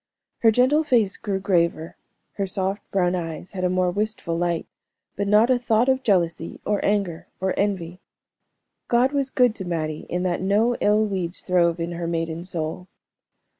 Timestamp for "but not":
5.15-5.51